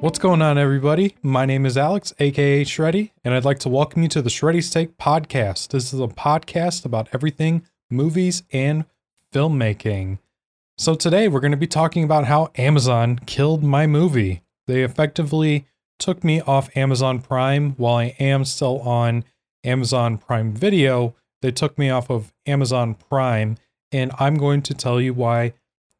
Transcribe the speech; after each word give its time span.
What's 0.00 0.20
going 0.20 0.42
on, 0.42 0.58
everybody? 0.58 1.16
My 1.24 1.44
name 1.44 1.66
is 1.66 1.76
Alex, 1.76 2.14
aka 2.20 2.64
Shreddy, 2.64 3.10
and 3.24 3.34
I'd 3.34 3.44
like 3.44 3.58
to 3.60 3.68
welcome 3.68 4.04
you 4.04 4.08
to 4.10 4.22
the 4.22 4.30
Shreddy's 4.30 4.70
Take 4.70 4.96
podcast. 4.96 5.70
This 5.70 5.92
is 5.92 5.98
a 5.98 6.06
podcast 6.06 6.84
about 6.84 7.08
everything 7.12 7.66
movies 7.90 8.44
and 8.52 8.84
filmmaking. 9.34 10.20
So, 10.76 10.94
today 10.94 11.26
we're 11.26 11.40
going 11.40 11.50
to 11.50 11.56
be 11.56 11.66
talking 11.66 12.04
about 12.04 12.26
how 12.26 12.52
Amazon 12.54 13.18
killed 13.26 13.64
my 13.64 13.88
movie. 13.88 14.42
They 14.68 14.84
effectively 14.84 15.66
took 15.98 16.22
me 16.22 16.40
off 16.42 16.76
Amazon 16.76 17.20
Prime 17.20 17.72
while 17.72 17.96
I 17.96 18.14
am 18.20 18.44
still 18.44 18.78
on 18.82 19.24
Amazon 19.64 20.16
Prime 20.16 20.52
Video. 20.52 21.16
They 21.42 21.50
took 21.50 21.76
me 21.76 21.90
off 21.90 22.08
of 22.08 22.32
Amazon 22.46 22.94
Prime, 22.94 23.56
and 23.90 24.12
I'm 24.20 24.36
going 24.36 24.62
to 24.62 24.74
tell 24.74 25.00
you 25.00 25.12
why 25.12 25.54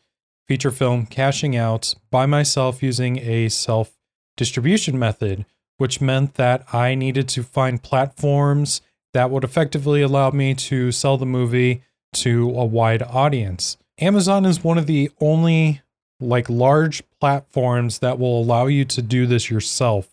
feature 0.46 0.72
film, 0.72 1.06
Cashing 1.06 1.56
Out, 1.56 1.96
by 2.12 2.26
myself 2.26 2.84
using 2.84 3.18
a 3.20 3.48
self 3.48 3.94
distribution 4.36 5.00
method 5.00 5.46
which 5.78 6.02
meant 6.02 6.36
that 6.36 6.66
I 6.74 6.96
needed 6.96 7.28
to 7.30 7.44
find 7.44 7.82
platforms 7.82 8.82
that 9.14 9.32
would 9.32 9.44
effectively 9.44 10.02
allow 10.02 10.32
me 10.32 10.54
to 10.54 10.92
sell 10.92 11.18
the 11.18 11.26
movie 11.26 11.82
to 12.14 12.50
a 12.50 12.66
wide 12.66 13.02
audience. 13.04 13.78
Amazon 14.00 14.46
is 14.46 14.64
one 14.64 14.78
of 14.78 14.88
the 14.88 15.10
only 15.22 15.82
like 16.20 16.50
large 16.50 17.04
platforms 17.20 18.00
that 18.00 18.20
will 18.20 18.42
allow 18.42 18.68
you 18.68 18.86
to 18.86 19.02
do 19.02 19.26
this 19.26 19.50
yourself. 19.50 20.10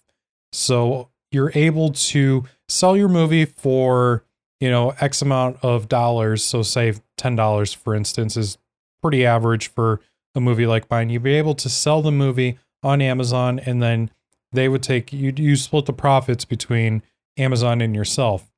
So 0.53 1.09
you're 1.31 1.53
able 1.55 1.91
to 1.93 2.45
sell 2.69 2.97
your 2.97 3.09
movie 3.09 3.45
for, 3.45 4.25
you 4.61 4.71
know, 4.71 4.95
X 5.01 5.23
amount 5.23 5.59
of 5.63 5.89
dollars. 5.89 6.45
So 6.45 6.63
say 6.63 6.95
$10 7.19 7.77
for 7.77 7.95
instance 7.95 8.37
is 8.37 8.59
pretty 9.03 9.27
average 9.27 9.69
for 9.69 10.01
a 10.35 10.41
movie 10.41 10.67
like 10.67 10.89
mine. 10.91 11.11
You'd 11.11 11.23
be 11.23 11.35
able 11.35 11.55
to 11.57 11.69
sell 11.69 12.03
the 12.03 12.13
movie 12.13 12.59
on 12.83 13.01
Amazon 13.01 13.59
and 13.59 13.83
then 13.83 14.11
they 14.53 14.69
would 14.69 14.83
take 14.83 15.13
you 15.13 15.33
you 15.37 15.57
split 15.57 15.87
the 15.87 15.93
profits 15.93 16.45
between 16.45 17.03
Amazon 17.37 17.81
and 17.81 17.95
yourself. 17.95 18.51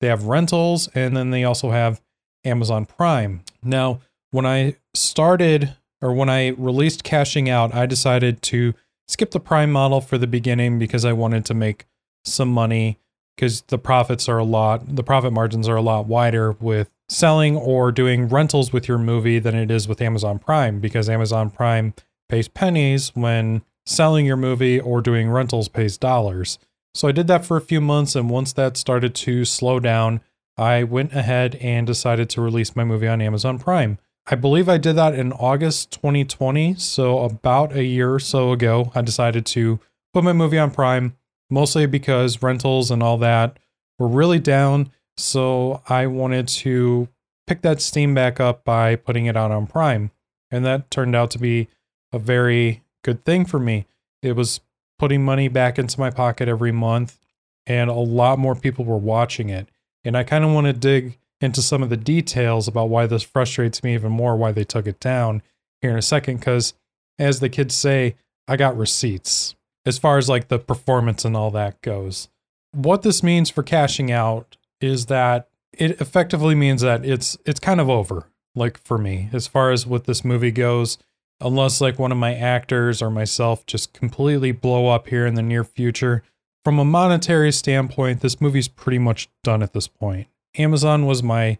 They 0.00 0.08
have 0.08 0.24
rentals 0.24 0.88
and 0.94 1.16
then 1.16 1.30
they 1.30 1.44
also 1.44 1.70
have 1.70 2.00
Amazon 2.44 2.86
Prime. 2.86 3.42
Now, 3.62 4.00
when 4.30 4.46
I 4.46 4.76
started 4.94 5.76
or 6.00 6.12
when 6.14 6.30
I 6.30 6.48
released 6.48 7.04
cashing 7.04 7.50
out, 7.50 7.74
I 7.74 7.86
decided 7.86 8.40
to 8.42 8.74
skip 9.08 9.32
the 9.32 9.40
Prime 9.40 9.70
model 9.70 10.00
for 10.00 10.16
the 10.16 10.26
beginning 10.26 10.78
because 10.78 11.04
I 11.04 11.12
wanted 11.12 11.44
to 11.46 11.54
make 11.54 11.86
some 12.24 12.50
money 12.50 12.98
because 13.36 13.62
the 13.62 13.78
profits 13.78 14.28
are 14.28 14.38
a 14.38 14.44
lot 14.44 14.94
the 14.94 15.02
profit 15.02 15.32
margins 15.32 15.66
are 15.68 15.76
a 15.76 15.82
lot 15.82 16.06
wider 16.06 16.52
with 16.52 16.90
selling 17.08 17.56
or 17.56 17.90
doing 17.90 18.28
rentals 18.28 18.72
with 18.72 18.86
your 18.86 18.98
movie 18.98 19.38
than 19.38 19.54
it 19.54 19.70
is 19.70 19.88
with 19.88 20.02
Amazon 20.02 20.38
Prime 20.38 20.78
because 20.78 21.08
Amazon 21.08 21.50
Prime 21.50 21.94
pays 22.28 22.48
pennies 22.48 23.10
when 23.14 23.62
selling 23.86 24.26
your 24.26 24.36
movie 24.36 24.80
or 24.80 25.00
doing 25.00 25.30
rentals 25.30 25.68
pays 25.68 25.98
dollars. 25.98 26.58
So 26.94 27.08
I 27.08 27.12
did 27.12 27.26
that 27.28 27.44
for 27.44 27.56
a 27.56 27.62
few 27.62 27.80
months, 27.80 28.16
and 28.16 28.28
once 28.28 28.52
that 28.54 28.76
started 28.76 29.14
to 29.16 29.44
slow 29.44 29.78
down, 29.80 30.20
I 30.56 30.82
went 30.82 31.12
ahead 31.12 31.54
and 31.56 31.86
decided 31.86 32.28
to 32.30 32.40
release 32.40 32.76
my 32.76 32.84
movie 32.84 33.08
on 33.08 33.22
Amazon 33.22 33.58
Prime. 33.58 33.98
I 34.26 34.34
believe 34.34 34.68
I 34.68 34.78
did 34.78 34.96
that 34.96 35.14
in 35.14 35.32
August 35.32 35.92
2020, 35.92 36.74
so 36.74 37.20
about 37.20 37.74
a 37.74 37.84
year 37.84 38.12
or 38.12 38.20
so 38.20 38.52
ago, 38.52 38.92
I 38.94 39.00
decided 39.00 39.46
to 39.46 39.80
put 40.12 40.24
my 40.24 40.32
movie 40.32 40.58
on 40.58 40.70
Prime, 40.70 41.16
mostly 41.48 41.86
because 41.86 42.42
rentals 42.42 42.90
and 42.90 43.02
all 43.02 43.18
that 43.18 43.58
were 43.98 44.08
really 44.08 44.38
down. 44.38 44.90
So 45.16 45.82
I 45.88 46.06
wanted 46.06 46.48
to 46.48 47.08
pick 47.46 47.62
that 47.62 47.80
steam 47.80 48.14
back 48.14 48.40
up 48.40 48.64
by 48.64 48.96
putting 48.96 49.26
it 49.26 49.36
out 49.36 49.50
on 49.50 49.66
Prime. 49.66 50.10
And 50.50 50.64
that 50.64 50.90
turned 50.90 51.14
out 51.14 51.30
to 51.32 51.38
be 51.38 51.68
a 52.12 52.18
very 52.18 52.82
good 53.02 53.24
thing 53.24 53.44
for 53.44 53.58
me. 53.58 53.86
It 54.22 54.32
was 54.32 54.60
putting 54.98 55.24
money 55.24 55.48
back 55.48 55.78
into 55.78 55.98
my 55.98 56.10
pocket 56.10 56.48
every 56.48 56.72
month, 56.72 57.18
and 57.66 57.90
a 57.90 57.94
lot 57.94 58.38
more 58.38 58.54
people 58.54 58.84
were 58.84 58.98
watching 58.98 59.48
it. 59.48 59.68
And 60.04 60.16
I 60.16 60.24
kind 60.24 60.44
of 60.44 60.52
want 60.52 60.66
to 60.66 60.72
dig 60.72 61.18
into 61.40 61.62
some 61.62 61.82
of 61.82 61.88
the 61.88 61.96
details 61.96 62.68
about 62.68 62.90
why 62.90 63.06
this 63.06 63.22
frustrates 63.22 63.82
me 63.82 63.94
even 63.94 64.12
more, 64.12 64.36
why 64.36 64.52
they 64.52 64.64
took 64.64 64.86
it 64.86 65.00
down 65.00 65.42
here 65.80 65.90
in 65.90 65.96
a 65.96 66.02
second, 66.02 66.38
because 66.38 66.74
as 67.18 67.40
the 67.40 67.48
kids 67.48 67.74
say, 67.74 68.16
I 68.46 68.56
got 68.56 68.76
receipts 68.76 69.54
as 69.86 69.98
far 69.98 70.18
as 70.18 70.28
like 70.28 70.48
the 70.48 70.58
performance 70.58 71.24
and 71.24 71.36
all 71.36 71.50
that 71.52 71.80
goes. 71.82 72.28
What 72.72 73.02
this 73.02 73.22
means 73.22 73.50
for 73.50 73.62
cashing 73.62 74.12
out 74.12 74.56
is 74.80 75.06
that 75.06 75.48
it 75.72 76.00
effectively 76.00 76.54
means 76.54 76.82
that 76.82 77.04
it's 77.04 77.38
it's 77.46 77.60
kind 77.60 77.80
of 77.80 77.88
over 77.88 78.26
like 78.54 78.78
for 78.84 78.98
me 78.98 79.28
as 79.32 79.46
far 79.46 79.70
as 79.70 79.86
what 79.86 80.04
this 80.04 80.24
movie 80.24 80.50
goes 80.50 80.98
unless 81.40 81.80
like 81.80 81.98
one 81.98 82.12
of 82.12 82.18
my 82.18 82.34
actors 82.34 83.00
or 83.00 83.10
myself 83.10 83.64
just 83.66 83.92
completely 83.92 84.52
blow 84.52 84.88
up 84.88 85.08
here 85.08 85.26
in 85.26 85.34
the 85.34 85.42
near 85.42 85.64
future. 85.64 86.22
From 86.64 86.78
a 86.78 86.84
monetary 86.84 87.52
standpoint, 87.52 88.20
this 88.20 88.40
movie's 88.40 88.68
pretty 88.68 88.98
much 88.98 89.28
done 89.42 89.62
at 89.62 89.72
this 89.72 89.88
point. 89.88 90.28
Amazon 90.58 91.06
was 91.06 91.22
my 91.22 91.58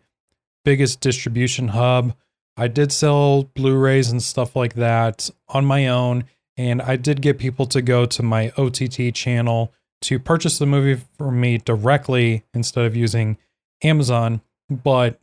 biggest 0.65 1.01
distribution 1.01 1.69
hub. 1.69 2.15
I 2.57 2.69
did 2.69 2.93
sell 2.93 3.45
Blu-rays 3.55 4.11
and 4.11 4.23
stuff 4.23 4.55
like 4.55 4.75
that 4.75 5.31
on 5.49 5.65
my 5.65 5.89
own, 5.89 6.25
and 6.57 6.83
I 6.83 6.97
did 6.97 7.23
get 7.23 7.39
people 7.39 7.65
to 7.67 7.81
go 7.81 8.05
to 8.05 8.23
my 8.23 8.53
OTT 8.59 9.15
channel 9.15 9.73
to 10.03 10.19
purchase 10.19 10.59
the 10.59 10.67
movie 10.67 11.03
from 11.17 11.41
me 11.41 11.59
directly 11.59 12.45
instead 12.53 12.85
of 12.85 12.97
using 12.97 13.39
Amazon. 13.83 14.43
But 14.69 15.19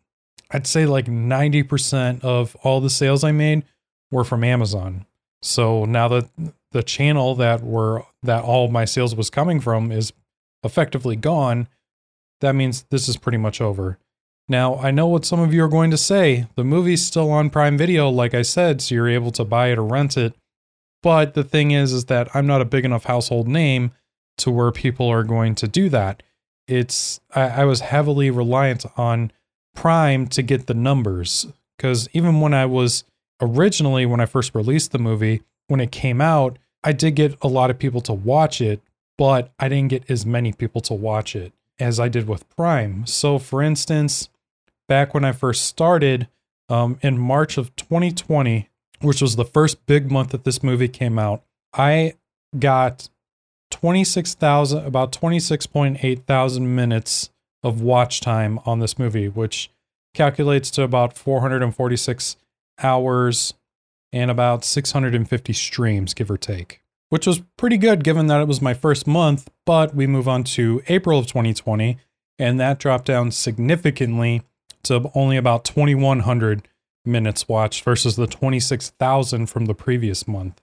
I'd 0.50 0.66
say 0.66 0.86
like 0.86 1.06
90% 1.06 2.24
of 2.24 2.56
all 2.64 2.82
the 2.82 2.90
sales 2.90 3.24
I 3.24 3.32
made 3.32 3.64
were 4.12 4.24
from 4.24 4.44
Amazon. 4.44 5.06
So 5.42 5.86
now 5.86 6.08
that 6.08 6.30
the 6.72 6.84
channel 6.84 7.36
that 7.36 7.64
were 7.64 8.04
that 8.24 8.44
all 8.44 8.68
my 8.68 8.86
sales 8.86 9.16
was 9.16 9.30
coming 9.30 9.60
from 9.60 9.92
is 9.92 10.14
effectively 10.64 11.16
gone, 11.16 11.68
that 12.42 12.56
means 12.56 12.86
this 12.90 13.08
is 13.08 13.18
pretty 13.18 13.38
much 13.38 13.62
over. 13.62 13.98
Now, 14.50 14.76
I 14.78 14.92
know 14.92 15.08
what 15.08 15.26
some 15.26 15.40
of 15.40 15.54
you 15.54 15.64
are 15.64 15.70
going 15.70 15.92
to 15.92 15.98
say. 15.98 16.48
The 16.56 16.64
movie's 16.64 17.06
still 17.06 17.32
on 17.32 17.50
Prime 17.50 17.78
Video, 17.78 18.10
like 18.10 18.34
I 18.34 18.44
said, 18.44 18.82
so 18.82 18.96
you're 18.96 19.10
able 19.10 19.32
to 19.32 19.44
buy 19.44 19.68
it 19.68 19.78
or 19.78 19.84
rent 19.84 20.16
it. 20.16 20.34
But 21.04 21.34
the 21.34 21.44
thing 21.44 21.72
is, 21.72 21.92
is 21.92 22.06
that 22.06 22.34
I'm 22.34 22.48
not 22.48 22.62
a 22.62 22.66
big 22.66 22.86
enough 22.86 23.06
household 23.06 23.48
name 23.48 23.92
to 24.38 24.52
where 24.52 24.72
people 24.72 25.08
are 25.10 25.24
going 25.24 25.56
to 25.56 25.68
do 25.68 25.90
that. 25.90 26.24
It's 26.68 27.20
I, 27.36 27.42
I 27.42 27.66
was 27.66 27.82
heavily 27.82 28.30
reliant 28.30 28.86
on 28.98 29.32
Prime 29.76 30.28
to 30.28 30.42
get 30.42 30.68
the 30.68 30.74
numbers 30.74 31.48
because 31.78 32.10
even 32.14 32.40
when 32.40 32.54
I 32.54 32.66
was 32.66 33.04
originally 33.42 34.06
when 34.06 34.20
I 34.20 34.26
first 34.26 34.56
released 34.56 34.92
the 34.92 35.00
movie, 35.00 35.42
when 35.68 35.80
it 35.80 35.92
came 35.92 36.22
out, 36.22 36.58
I 36.84 36.92
did 36.94 37.16
get 37.16 37.38
a 37.42 37.48
lot 37.48 37.70
of 37.70 37.80
people 37.80 38.02
to 38.02 38.14
watch 38.14 38.62
it, 38.62 38.82
but 39.18 39.52
I 39.60 39.70
didn't 39.70 39.90
get 39.90 40.10
as 40.10 40.26
many 40.26 40.54
people 40.54 40.82
to 40.82 40.94
watch 40.94 41.36
it 41.36 41.54
as 41.80 42.00
I 42.00 42.08
did 42.08 42.28
with 42.28 42.50
Prime. 42.56 43.06
So, 43.06 43.40
for 43.40 43.62
instance, 43.62 44.30
back 44.88 45.14
when 45.14 45.26
I 45.26 45.32
first 45.32 45.66
started 45.66 46.28
um, 46.70 46.98
in 47.02 47.18
March 47.18 47.58
of 47.58 47.76
2020, 47.76 48.70
which 49.02 49.22
was 49.22 49.36
the 49.36 49.46
first 49.46 49.86
big 49.86 50.12
month 50.12 50.32
that 50.32 50.44
this 50.44 50.64
movie 50.64 50.88
came 50.88 51.20
out, 51.20 51.44
I 51.74 52.14
got 52.58 53.10
26,000, 53.72 54.86
about 54.86 55.12
26.8 55.12 56.24
thousand 56.24 56.76
minutes 56.76 57.30
of 57.64 57.82
watch 57.82 58.22
time 58.22 58.60
on 58.66 58.80
this 58.80 58.98
movie, 58.98 59.28
which 59.28 59.70
calculates 60.14 60.72
to 60.72 60.84
about 60.84 61.18
446 61.18 62.38
hours 62.82 63.54
and 64.12 64.32
about 64.32 64.64
650 64.64 65.54
streams, 65.54 66.14
give 66.14 66.32
or 66.32 66.38
take, 66.38 66.82
which 67.10 67.28
was 67.28 67.42
pretty 67.58 67.78
good 67.78 68.04
given 68.04 68.28
that 68.28 68.42
it 68.42 68.48
was 68.48 68.62
my 68.62 68.74
first 68.74 69.08
month. 69.08 69.50
But 69.66 69.96
we 69.96 70.08
move 70.08 70.28
on 70.28 70.44
to 70.46 70.82
April 70.88 71.20
of 71.20 71.28
2020, 71.28 71.98
and 72.40 72.60
that 72.60 72.80
dropped 72.80 73.06
down 73.06 73.32
significantly 73.32 74.44
to 74.84 75.12
only 75.14 75.38
about 75.38 75.66
2,100 75.66 76.68
minutes 77.06 77.48
watched 77.48 77.84
versus 77.84 78.16
the 78.16 78.28
26,000 78.28 79.48
from 79.48 79.66
the 79.66 79.74
previous 79.74 80.28
month. 80.28 80.62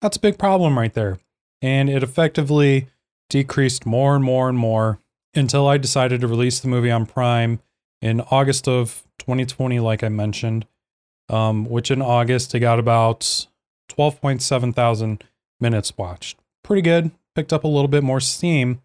That's 0.00 0.16
a 0.16 0.20
big 0.20 0.38
problem 0.38 0.78
right 0.78 0.92
there. 0.92 1.18
And 1.62 1.88
it 1.88 2.02
effectively 2.02 2.88
decreased 3.28 3.86
more 3.86 4.14
and 4.14 4.22
more 4.22 4.48
and 4.48 4.58
more 4.58 5.00
until 5.34 5.66
I 5.66 5.78
decided 5.78 6.20
to 6.20 6.28
release 6.28 6.60
the 6.60 6.68
movie 6.68 6.90
on 6.90 7.06
Prime 7.06 7.60
in 8.00 8.20
August 8.20 8.68
of 8.68 9.04
2020, 9.18 9.80
like 9.80 10.04
I 10.04 10.08
mentioned, 10.08 10.66
um, 11.28 11.64
which 11.66 11.90
in 11.90 12.02
August 12.02 12.54
it 12.54 12.60
got 12.60 12.78
about 12.78 13.20
12.7 13.90 14.74
thousand 14.74 15.24
minutes 15.60 15.96
watched. 15.96 16.38
Pretty 16.62 16.82
good. 16.82 17.10
Picked 17.34 17.52
up 17.52 17.64
a 17.64 17.68
little 17.68 17.88
bit 17.88 18.02
more 18.02 18.20
steam, 18.20 18.80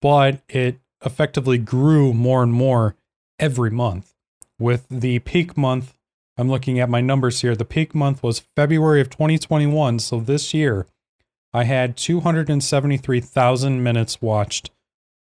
but 0.00 0.42
it 0.48 0.78
effectively 1.04 1.58
grew 1.58 2.12
more 2.12 2.42
and 2.42 2.52
more 2.52 2.94
every 3.38 3.70
month. 3.70 4.14
With 4.58 4.86
the 4.90 5.18
peak 5.20 5.56
month, 5.56 5.94
I'm 6.36 6.48
looking 6.50 6.78
at 6.78 6.88
my 6.88 7.00
numbers 7.00 7.40
here. 7.40 7.56
The 7.56 7.64
peak 7.64 7.94
month 7.94 8.22
was 8.22 8.42
February 8.56 9.00
of 9.00 9.10
2021. 9.10 9.98
So 9.98 10.20
this 10.20 10.54
year, 10.54 10.86
I 11.52 11.64
had 11.64 11.96
273,000 11.96 13.82
minutes 13.82 14.22
watched 14.22 14.70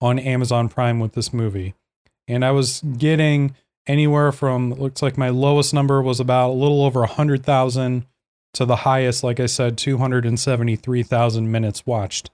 on 0.01 0.19
Amazon 0.19 0.69
Prime 0.69 0.99
with 0.99 1.13
this 1.13 1.33
movie. 1.33 1.75
And 2.27 2.43
I 2.43 2.51
was 2.51 2.81
getting 2.81 3.55
anywhere 3.89 4.31
from, 4.31 4.73
looks 4.73 5.01
like 5.01 5.17
my 5.17 5.29
lowest 5.29 5.73
number 5.73 6.01
was 6.01 6.19
about 6.19 6.51
a 6.51 6.53
little 6.53 6.83
over 6.83 7.01
100,000 7.01 8.05
to 8.53 8.65
the 8.65 8.77
highest, 8.77 9.23
like 9.23 9.39
I 9.39 9.47
said, 9.47 9.77
273,000 9.77 11.51
minutes 11.51 11.85
watched. 11.85 12.29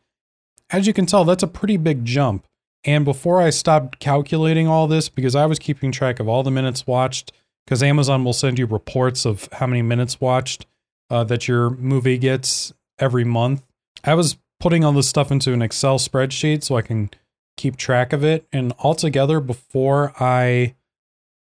As 0.69 0.85
you 0.85 0.93
can 0.93 1.05
tell, 1.05 1.23
that's 1.23 1.43
a 1.43 1.47
pretty 1.47 1.77
big 1.77 2.05
jump. 2.05 2.45
And 2.83 3.03
before 3.05 3.41
I 3.41 3.49
stopped 3.49 3.99
calculating 3.99 4.67
all 4.67 4.87
this, 4.87 5.09
because 5.09 5.35
I 5.35 5.45
was 5.45 5.57
keeping 5.57 5.91
track 5.91 6.19
of 6.19 6.27
all 6.27 6.43
the 6.43 6.51
minutes 6.51 6.85
watched, 6.85 7.31
because 7.65 7.81
Amazon 7.81 8.23
will 8.23 8.33
send 8.33 8.59
you 8.59 8.67
reports 8.67 9.25
of 9.25 9.49
how 9.53 9.65
many 9.65 9.81
minutes 9.81 10.21
watched 10.21 10.67
uh, 11.09 11.23
that 11.23 11.47
your 11.47 11.71
movie 11.71 12.17
gets 12.17 12.73
every 12.99 13.23
month. 13.23 13.63
I 14.03 14.13
was 14.13 14.37
putting 14.59 14.83
all 14.83 14.91
this 14.91 15.09
stuff 15.09 15.31
into 15.31 15.53
an 15.53 15.61
Excel 15.61 15.97
spreadsheet 15.97 16.63
so 16.63 16.77
I 16.77 16.81
can 16.81 17.09
keep 17.57 17.75
track 17.75 18.13
of 18.13 18.23
it. 18.23 18.45
And 18.51 18.73
altogether, 18.79 19.39
before 19.39 20.13
I 20.19 20.75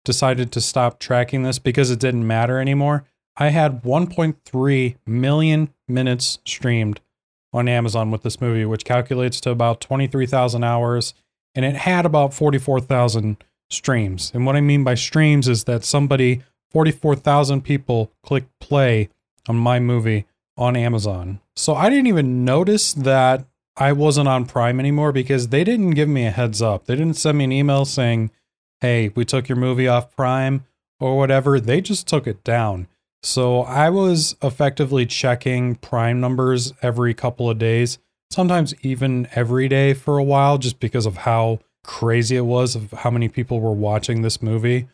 decided 0.05 0.51
to 0.53 0.61
stop 0.61 0.99
tracking 0.99 1.43
this 1.43 1.59
because 1.59 1.91
it 1.91 1.99
didn't 1.99 2.25
matter 2.25 2.59
anymore, 2.59 3.03
I 3.35 3.49
had 3.49 3.83
1.3 3.83 4.95
million 5.05 5.73
minutes 5.87 6.39
streamed 6.45 7.01
on 7.51 7.67
Amazon 7.67 8.11
with 8.11 8.23
this 8.23 8.39
movie, 8.39 8.65
which 8.65 8.85
calculates 8.85 9.41
to 9.41 9.49
about 9.49 9.81
23,000 9.81 10.63
hours. 10.63 11.13
And 11.53 11.65
it 11.65 11.75
had 11.75 12.05
about 12.05 12.33
44,000 12.33 13.37
streams. 13.69 14.31
And 14.33 14.45
what 14.45 14.55
I 14.55 14.61
mean 14.61 14.83
by 14.83 14.95
streams 14.95 15.47
is 15.47 15.63
that 15.65 15.83
somebody, 15.85 16.43
44,000 16.71 17.61
people, 17.61 18.11
clicked 18.23 18.59
play 18.59 19.09
on 19.47 19.55
my 19.55 19.79
movie 19.79 20.25
on 20.57 20.75
Amazon. 20.75 21.39
So 21.55 21.75
I 21.75 21.89
didn't 21.89 22.07
even 22.07 22.45
notice 22.45 22.93
that 22.93 23.45
I 23.77 23.91
wasn't 23.91 24.27
on 24.27 24.45
Prime 24.45 24.79
anymore 24.79 25.11
because 25.11 25.49
they 25.49 25.63
didn't 25.63 25.91
give 25.91 26.07
me 26.09 26.25
a 26.25 26.31
heads 26.31 26.61
up. 26.61 26.85
They 26.85 26.95
didn't 26.95 27.17
send 27.17 27.37
me 27.37 27.43
an 27.45 27.51
email 27.51 27.85
saying, 27.85 28.31
hey, 28.81 29.09
we 29.15 29.25
took 29.25 29.49
your 29.49 29.57
movie 29.57 29.87
off 29.87 30.15
Prime 30.15 30.65
or 30.99 31.17
whatever. 31.17 31.59
They 31.59 31.81
just 31.81 32.07
took 32.07 32.27
it 32.27 32.43
down. 32.43 32.87
So 33.23 33.61
I 33.61 33.89
was 33.89 34.35
effectively 34.43 35.05
checking 35.05 35.75
Prime 35.75 36.21
numbers 36.21 36.73
every 36.81 37.13
couple 37.13 37.49
of 37.49 37.57
days, 37.57 37.97
sometimes 38.29 38.75
even 38.81 39.27
every 39.33 39.67
day 39.67 39.93
for 39.93 40.17
a 40.17 40.23
while, 40.23 40.57
just 40.57 40.79
because 40.79 41.05
of 41.05 41.17
how 41.17 41.59
crazy 41.83 42.35
it 42.35 42.41
was 42.41 42.75
of 42.75 42.91
how 42.91 43.09
many 43.09 43.27
people 43.27 43.59
were 43.59 43.71
watching 43.73 44.21
this 44.21 44.41
movie. 44.41 44.87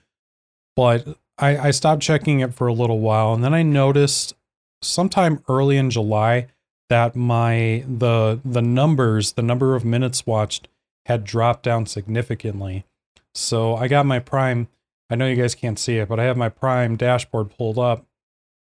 But 0.75 1.17
I, 1.37 1.57
I 1.57 1.71
stopped 1.71 2.01
checking 2.01 2.39
it 2.39 2.53
for 2.53 2.67
a 2.67 2.73
little 2.73 2.99
while, 2.99 3.33
and 3.33 3.43
then 3.43 3.53
I 3.53 3.63
noticed 3.63 4.33
sometime 4.81 5.43
early 5.49 5.77
in 5.77 5.89
July 5.89 6.47
that 6.89 7.15
my 7.15 7.83
the 7.87 8.39
the 8.43 8.61
numbers, 8.61 9.33
the 9.33 9.41
number 9.41 9.75
of 9.75 9.85
minutes 9.85 10.25
watched 10.25 10.67
had 11.05 11.23
dropped 11.23 11.63
down 11.63 11.85
significantly. 11.85 12.85
So 13.33 13.75
I 13.75 13.87
got 13.87 14.05
my 14.05 14.19
Prime. 14.19 14.67
I 15.09 15.15
know 15.15 15.27
you 15.27 15.35
guys 15.35 15.55
can't 15.55 15.79
see 15.79 15.97
it, 15.97 16.07
but 16.07 16.19
I 16.19 16.23
have 16.23 16.37
my 16.37 16.49
Prime 16.49 16.95
dashboard 16.95 17.55
pulled 17.55 17.77
up. 17.77 18.05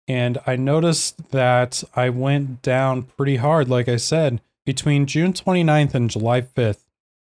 And 0.07 0.37
I 0.45 0.57
noticed 0.57 1.31
that 1.31 1.83
I 1.95 2.09
went 2.09 2.61
down 2.61 3.03
pretty 3.03 3.37
hard, 3.37 3.69
like 3.69 3.87
I 3.87 3.95
said, 3.95 4.41
between 4.65 5.05
June 5.05 5.31
29th 5.31 5.93
and 5.93 6.09
July 6.09 6.41
5th. 6.41 6.83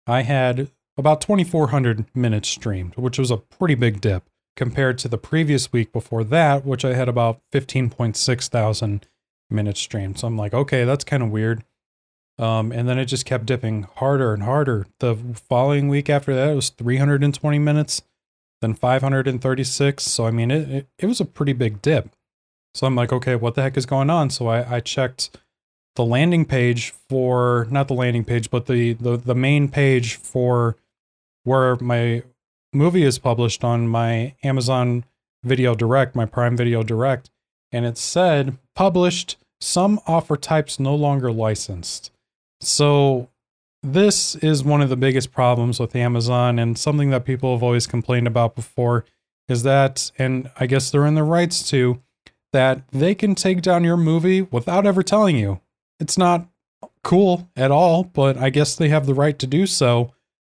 I 0.08 0.22
had 0.22 0.70
about 0.98 1.22
2,400 1.22 2.06
minutes 2.16 2.50
streamed, 2.50 2.96
which 2.96 3.20
was 3.20 3.32
a 3.32 3.38
pretty 3.38 3.76
big 3.76 4.00
dip 4.00 4.24
compared 4.56 4.98
to 5.00 5.08
the 5.08 5.18
previous 5.18 5.74
week 5.74 5.92
before 5.92 6.24
that, 6.24 6.66
which 6.66 6.86
I 6.86 6.94
had 6.94 7.10
about 7.10 7.42
15.6 7.52 8.48
thousand 8.50 9.08
minutes 9.50 9.80
streamed. 9.80 10.20
So 10.20 10.28
I'm 10.28 10.38
like, 10.38 10.54
okay, 10.54 10.86
that's 10.86 11.04
kind 11.04 11.24
of 11.24 11.32
weird. 11.32 11.64
Um, 12.40 12.72
and 12.72 12.90
then 12.90 12.98
it 12.98 13.06
just 13.06 13.26
kept 13.26 13.46
dipping 13.46 13.84
harder 13.96 14.34
and 14.34 14.44
harder. 14.44 14.88
The 15.00 15.16
following 15.16 15.88
week 15.88 16.10
after 16.10 16.34
that, 16.36 16.50
it 16.50 16.56
was 16.56 16.70
320 16.70 17.60
minutes, 17.60 18.02
then 18.62 18.74
536. 18.74 20.04
So 20.04 20.26
I 20.26 20.32
mean, 20.32 20.50
it, 20.50 20.70
it, 20.70 20.88
it 20.98 21.06
was 21.06 21.22
a 21.22 21.26
pretty 21.26 21.54
big 21.54 21.82
dip. 21.82 22.10
So 22.74 22.88
I'm 22.88 22.96
like, 22.96 23.14
okay, 23.14 23.36
what 23.36 23.54
the 23.54 23.62
heck 23.62 23.78
is 23.78 23.86
going 23.86 24.10
on? 24.10 24.32
So 24.32 24.48
I, 24.48 24.78
I 24.78 24.80
checked 24.80 25.38
the 25.96 26.06
landing 26.06 26.46
page 26.46 26.92
for 27.08 27.68
not 27.70 27.88
the 27.88 27.94
landing 27.94 28.26
page, 28.26 28.50
but 28.50 28.66
the, 28.66 28.94
the 28.94 29.18
the 29.18 29.36
main 29.36 29.70
page 29.70 30.16
for 30.16 30.76
where 31.44 31.76
my 31.78 32.24
movie 32.74 33.04
is 33.04 33.20
published 33.20 33.64
on 33.64 33.88
my 33.88 34.34
Amazon 34.44 35.06
Video 35.44 35.76
Direct, 35.76 36.16
my 36.16 36.26
Prime 36.26 36.58
Video 36.58 36.84
Direct, 36.84 37.30
and 37.72 37.86
it 37.86 37.98
said 37.98 38.58
published 38.76 39.38
some 39.62 40.00
offer 40.08 40.36
types 40.36 40.80
no 40.80 40.96
longer 40.96 41.32
licensed. 41.32 42.12
So 42.66 43.30
this 43.82 44.36
is 44.36 44.64
one 44.64 44.82
of 44.82 44.90
the 44.90 44.96
biggest 44.96 45.32
problems 45.32 45.80
with 45.80 45.96
Amazon 45.96 46.58
and 46.58 46.78
something 46.78 47.10
that 47.10 47.26
people 47.26 47.54
have 47.54 47.64
always 47.64 47.86
complained 47.86 48.28
about 48.28 48.56
before 48.56 49.06
is 49.50 49.64
that 49.64 50.12
and 50.18 50.50
I 50.58 50.68
guess 50.68 50.90
they're 50.90 51.06
in 51.06 51.16
the 51.16 51.24
rights 51.24 51.68
to 51.70 52.02
that 52.54 52.88
they 52.92 53.14
can 53.14 53.36
take 53.36 53.62
down 53.62 53.84
your 53.84 53.98
movie 53.98 54.42
without 54.42 54.86
ever 54.86 55.04
telling 55.04 55.36
you. 55.36 55.60
It's 56.00 56.18
not 56.18 56.48
cool 57.04 57.50
at 57.56 57.72
all, 57.72 58.04
but 58.04 58.38
I 58.38 58.50
guess 58.50 58.76
they 58.76 58.90
have 58.90 59.06
the 59.06 59.14
right 59.14 59.38
to 59.40 59.48
do 59.48 59.68
so. 59.68 60.14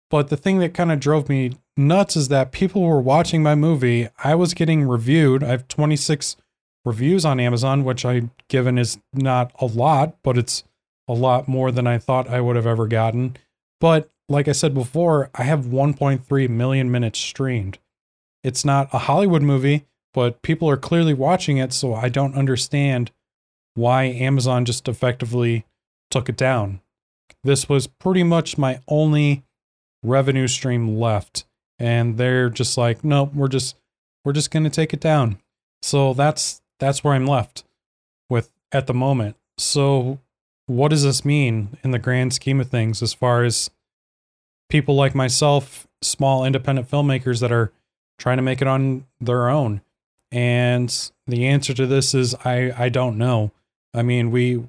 But 0.10 0.28
the 0.30 0.38
thing 0.38 0.60
that 0.60 0.74
kind 0.74 0.92
of 0.92 1.00
drove 1.00 1.30
me 1.30 1.54
nuts 1.76 2.16
is 2.16 2.28
that 2.28 2.52
people 2.52 2.84
were 2.84 3.02
watching 3.02 3.42
my 3.42 3.56
movie. 3.56 4.08
I 4.24 4.36
was 4.36 4.54
getting 4.54 4.88
reviewed. 4.88 5.44
I 5.44 5.48
have 5.48 5.68
26 5.68 6.36
reviews 6.84 7.26
on 7.26 7.40
Amazon, 7.40 7.84
which 7.84 8.06
I 8.06 8.30
given 8.48 8.78
is 8.78 9.00
not 9.14 9.52
a 9.60 9.66
lot, 9.66 10.18
but 10.22 10.38
it's 10.38 10.64
a 11.08 11.14
lot 11.14 11.48
more 11.48 11.72
than 11.72 11.88
I 11.88 11.98
thought 11.98 12.30
I 12.30 12.42
would 12.42 12.56
have 12.56 12.68
ever 12.68 12.88
gotten. 12.88 13.38
But 13.80 14.10
like 14.28 14.48
I 14.48 14.54
said 14.54 14.74
before, 14.74 15.30
I 15.36 15.44
have 15.44 15.66
1.3 15.66 16.50
million 16.50 16.92
minutes 16.92 17.20
streamed. 17.20 17.80
It's 18.44 18.66
not 18.66 18.94
a 18.94 19.00
Hollywood 19.00 19.42
movie, 19.42 19.86
but 20.14 20.42
people 20.42 20.70
are 20.70 20.78
clearly 20.78 21.14
watching 21.14 21.58
it, 21.58 21.74
so 21.74 21.94
I 21.94 22.10
don't 22.10 22.36
understand 22.36 23.12
why 23.74 24.04
Amazon 24.04 24.66
just 24.66 24.88
effectively 24.88 25.66
took 26.10 26.30
it 26.30 26.38
down. 26.38 26.82
This 27.44 27.68
was 27.70 27.88
pretty 27.88 28.24
much 28.24 28.58
my 28.58 28.80
only 28.88 29.44
revenue 30.04 30.48
stream 30.48 30.98
left, 30.98 31.46
and 31.78 32.18
they're 32.18 32.50
just 32.50 32.78
like, 32.78 33.04
nope, 33.04 33.34
we're 33.34 33.48
just 33.48 33.76
we're 34.24 34.34
just 34.34 34.52
gonna 34.52 34.70
take 34.70 34.94
it 34.94 35.00
down. 35.00 35.38
So 35.82 36.14
that's 36.14 36.62
that's 36.80 37.04
where 37.04 37.14
I'm 37.14 37.28
left 37.28 37.64
with 38.30 38.52
at 38.72 38.88
the 38.88 38.94
moment. 38.94 39.36
So 39.58 40.20
what 40.68 40.90
does 40.90 41.04
this 41.04 41.24
mean 41.24 41.78
in 41.84 41.92
the 41.92 42.00
grand 42.00 42.34
scheme 42.34 42.60
of 42.60 42.70
things 42.70 43.02
as 43.02 43.14
far 43.14 43.44
as 43.44 43.70
people 44.70 44.96
like 44.96 45.14
myself, 45.14 45.88
small 46.02 46.44
independent 46.44 46.90
filmmakers 46.90 47.40
that 47.42 47.52
are 47.52 47.72
trying 48.18 48.38
to 48.38 48.44
make 48.44 48.62
it 48.62 48.68
on 48.68 49.06
their 49.22 49.50
own? 49.50 49.82
And 50.32 51.12
the 51.28 51.48
answer 51.48 51.74
to 51.74 51.86
this 51.86 52.14
is 52.14 52.36
I 52.44 52.74
I 52.78 52.90
don't 52.90 53.18
know. 53.18 53.52
I 53.94 54.02
mean, 54.02 54.32
we 54.32 54.64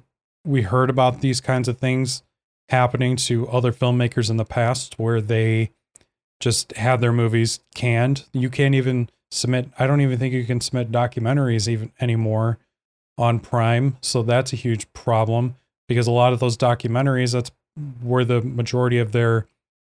we 0.45 0.61
heard 0.61 0.89
about 0.89 1.21
these 1.21 1.41
kinds 1.41 1.67
of 1.67 1.77
things 1.77 2.23
happening 2.69 3.15
to 3.15 3.47
other 3.49 3.71
filmmakers 3.71 4.29
in 4.29 4.37
the 4.37 4.45
past 4.45 4.99
where 4.99 5.21
they 5.21 5.71
just 6.39 6.73
had 6.73 7.01
their 7.01 7.11
movies 7.11 7.59
canned. 7.73 8.25
You 8.33 8.49
can't 8.49 8.75
even 8.75 9.09
submit 9.31 9.69
I 9.79 9.87
don't 9.87 10.01
even 10.01 10.19
think 10.19 10.33
you 10.33 10.45
can 10.45 10.61
submit 10.61 10.91
documentaries 10.91 11.67
even 11.67 11.91
anymore 11.99 12.59
on 13.17 13.39
Prime. 13.39 13.97
So 14.01 14.21
that's 14.21 14.53
a 14.53 14.57
huge 14.57 14.91
problem 14.93 15.55
because 15.87 16.07
a 16.07 16.11
lot 16.11 16.33
of 16.33 16.39
those 16.39 16.57
documentaries 16.57 17.33
that's 17.33 17.51
where 18.01 18.25
the 18.25 18.41
majority 18.41 18.97
of 18.97 19.11
their 19.11 19.47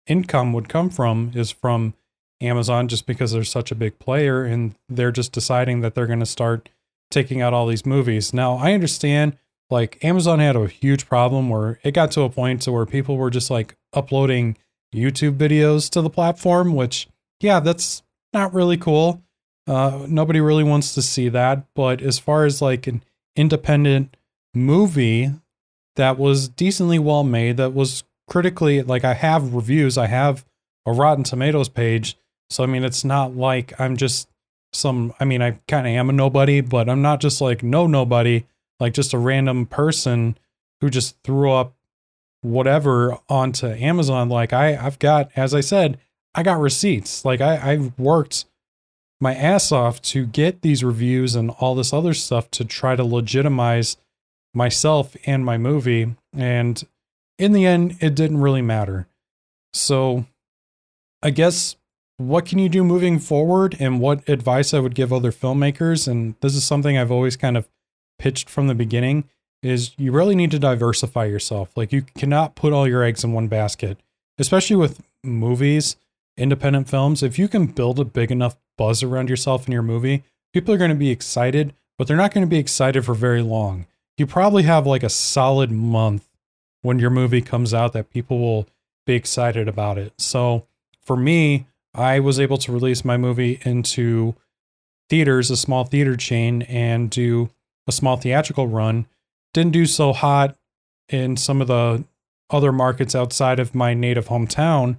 income 0.06 0.52
would 0.52 0.68
come 0.68 0.90
from 0.90 1.32
is 1.34 1.50
from 1.50 1.94
Amazon 2.40 2.88
just 2.88 3.06
because 3.06 3.32
they're 3.32 3.44
such 3.44 3.70
a 3.70 3.76
big 3.76 3.98
player 3.98 4.44
and 4.44 4.74
they're 4.88 5.12
just 5.12 5.32
deciding 5.32 5.80
that 5.80 5.94
they're 5.94 6.06
going 6.06 6.20
to 6.20 6.26
start 6.26 6.68
taking 7.10 7.40
out 7.40 7.54
all 7.54 7.66
these 7.66 7.86
movies. 7.86 8.32
Now, 8.34 8.56
I 8.56 8.72
understand 8.72 9.36
like 9.70 10.02
Amazon 10.04 10.40
had 10.40 10.56
a 10.56 10.66
huge 10.66 11.06
problem 11.06 11.48
where 11.48 11.78
it 11.82 11.92
got 11.92 12.10
to 12.12 12.22
a 12.22 12.30
point 12.30 12.62
to 12.62 12.72
where 12.72 12.86
people 12.86 13.16
were 13.16 13.30
just 13.30 13.50
like 13.50 13.76
uploading 13.92 14.56
YouTube 14.94 15.36
videos 15.36 15.88
to 15.90 16.02
the 16.02 16.10
platform, 16.10 16.74
which, 16.74 17.08
yeah, 17.40 17.60
that's 17.60 18.02
not 18.32 18.54
really 18.54 18.76
cool. 18.76 19.22
Uh, 19.66 20.06
nobody 20.08 20.40
really 20.40 20.64
wants 20.64 20.94
to 20.94 21.02
see 21.02 21.28
that. 21.30 21.66
But 21.74 22.02
as 22.02 22.18
far 22.18 22.44
as 22.44 22.60
like 22.60 22.86
an 22.86 23.02
independent 23.36 24.16
movie 24.54 25.32
that 25.96 26.18
was 26.18 26.48
decently 26.48 26.98
well 26.98 27.24
made, 27.24 27.56
that 27.56 27.72
was 27.72 28.04
critically, 28.28 28.82
like, 28.82 29.04
I 29.04 29.14
have 29.14 29.54
reviews, 29.54 29.96
I 29.98 30.06
have 30.06 30.44
a 30.86 30.92
Rotten 30.92 31.24
Tomatoes 31.24 31.68
page. 31.68 32.16
So, 32.50 32.62
I 32.62 32.66
mean, 32.66 32.84
it's 32.84 33.04
not 33.04 33.36
like 33.36 33.78
I'm 33.80 33.96
just 33.96 34.28
some, 34.72 35.14
I 35.18 35.24
mean, 35.24 35.40
I 35.42 35.58
kind 35.68 35.86
of 35.86 35.92
am 35.92 36.10
a 36.10 36.12
nobody, 36.12 36.60
but 36.60 36.88
I'm 36.88 37.02
not 37.02 37.20
just 37.20 37.40
like 37.40 37.62
no 37.62 37.86
nobody, 37.86 38.44
like 38.80 38.92
just 38.92 39.14
a 39.14 39.18
random 39.18 39.66
person 39.66 40.36
who 40.80 40.90
just 40.90 41.16
threw 41.22 41.50
up 41.52 41.74
whatever 42.42 43.18
onto 43.28 43.66
Amazon. 43.66 44.28
Like 44.28 44.52
I, 44.52 44.76
I've 44.76 44.98
got, 44.98 45.30
as 45.36 45.54
I 45.54 45.60
said, 45.60 45.98
I 46.34 46.42
got 46.42 46.60
receipts. 46.60 47.24
Like 47.24 47.40
I, 47.40 47.72
I've 47.72 47.98
worked 47.98 48.44
my 49.20 49.34
ass 49.34 49.72
off 49.72 50.02
to 50.02 50.26
get 50.26 50.60
these 50.62 50.84
reviews 50.84 51.34
and 51.34 51.50
all 51.50 51.74
this 51.74 51.92
other 51.92 52.12
stuff 52.12 52.50
to 52.50 52.64
try 52.64 52.96
to 52.96 53.04
legitimize 53.04 53.96
myself 54.54 55.16
and 55.26 55.44
my 55.44 55.58
movie. 55.58 56.14
And 56.32 56.82
in 57.38 57.52
the 57.52 57.66
end, 57.66 57.96
it 58.00 58.14
didn't 58.14 58.40
really 58.40 58.62
matter. 58.62 59.06
So 59.72 60.26
I 61.22 61.30
guess 61.30 61.76
what 62.16 62.46
can 62.46 62.58
you 62.58 62.68
do 62.68 62.84
moving 62.84 63.18
forward 63.18 63.76
and 63.80 64.00
what 64.00 64.28
advice 64.28 64.72
I 64.72 64.78
would 64.78 64.94
give 64.94 65.12
other 65.12 65.32
filmmakers? 65.32 66.06
And 66.06 66.36
this 66.40 66.54
is 66.54 66.64
something 66.64 66.96
I've 66.96 67.10
always 67.10 67.36
kind 67.36 67.56
of 67.56 67.68
pitched 68.18 68.48
from 68.48 68.68
the 68.68 68.74
beginning 68.74 69.28
is 69.62 69.92
you 69.96 70.12
really 70.12 70.34
need 70.34 70.50
to 70.50 70.58
diversify 70.58 71.24
yourself. 71.24 71.76
Like 71.76 71.92
you 71.92 72.02
cannot 72.02 72.54
put 72.54 72.72
all 72.72 72.86
your 72.86 73.02
eggs 73.02 73.24
in 73.24 73.32
one 73.32 73.48
basket, 73.48 73.98
especially 74.38 74.76
with 74.76 75.00
movies, 75.22 75.96
independent 76.36 76.88
films. 76.88 77.22
If 77.22 77.38
you 77.38 77.48
can 77.48 77.66
build 77.66 77.98
a 77.98 78.04
big 78.04 78.30
enough 78.30 78.56
buzz 78.76 79.02
around 79.02 79.28
yourself 79.30 79.66
in 79.66 79.72
your 79.72 79.82
movie, 79.82 80.22
people 80.52 80.74
are 80.74 80.78
going 80.78 80.90
to 80.90 80.94
be 80.94 81.10
excited, 81.10 81.74
but 81.96 82.06
they're 82.06 82.16
not 82.16 82.34
going 82.34 82.46
to 82.46 82.50
be 82.50 82.58
excited 82.58 83.04
for 83.04 83.14
very 83.14 83.42
long. 83.42 83.86
You 84.16 84.26
probably 84.26 84.62
have 84.64 84.86
like 84.86 85.02
a 85.02 85.08
solid 85.08 85.70
month 85.70 86.28
when 86.82 86.98
your 86.98 87.10
movie 87.10 87.42
comes 87.42 87.74
out 87.74 87.92
that 87.92 88.10
people 88.10 88.38
will 88.38 88.68
be 89.06 89.14
excited 89.14 89.68
about 89.68 89.98
it. 89.98 90.12
So 90.18 90.66
for 91.00 91.16
me, 91.16 91.66
I 91.94 92.20
was 92.20 92.40
able 92.40 92.58
to 92.58 92.72
release 92.72 93.04
my 93.04 93.16
movie 93.16 93.60
into 93.64 94.34
theaters, 95.08 95.50
a 95.50 95.56
small 95.56 95.84
theater 95.84 96.16
chain, 96.16 96.62
and 96.62 97.10
do 97.10 97.50
a 97.86 97.92
small 97.92 98.16
theatrical 98.16 98.66
run 98.66 99.06
didn't 99.54 99.72
do 99.72 99.86
so 99.86 100.12
hot 100.12 100.56
in 101.08 101.38
some 101.38 101.62
of 101.62 101.68
the 101.68 102.04
other 102.50 102.72
markets 102.72 103.14
outside 103.14 103.58
of 103.58 103.74
my 103.74 103.94
native 103.94 104.28
hometown, 104.28 104.96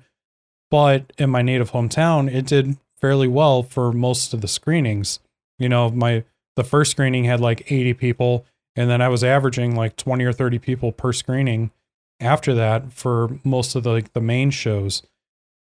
but 0.71 1.13
in 1.19 1.29
my 1.29 1.43
native 1.43 1.71
hometown, 1.71 2.33
it 2.33 2.47
did 2.47 2.77
fairly 2.99 3.27
well 3.27 3.61
for 3.61 3.91
most 3.91 4.33
of 4.33 4.41
the 4.41 4.47
screenings. 4.47 5.19
You 5.59 5.69
know, 5.69 5.91
my 5.91 6.23
the 6.55 6.63
first 6.63 6.91
screening 6.91 7.25
had 7.25 7.41
like 7.41 7.69
80 7.71 7.93
people, 7.95 8.45
and 8.75 8.89
then 8.89 9.01
I 9.01 9.07
was 9.07 9.23
averaging 9.23 9.75
like 9.75 9.95
20 9.95 10.23
or 10.25 10.33
30 10.33 10.59
people 10.59 10.91
per 10.91 11.13
screening 11.13 11.71
after 12.19 12.53
that 12.55 12.91
for 12.91 13.39
most 13.43 13.75
of 13.75 13.83
the 13.83 13.91
like, 13.91 14.13
the 14.13 14.21
main 14.21 14.51
shows. 14.51 15.03